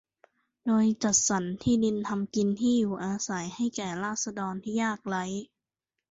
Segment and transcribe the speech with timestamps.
[0.65, 5.25] โดยจัดสรรที่ดินทำกินที่อยู่อาศัยให้แก่ราษฎรที่ยากไร้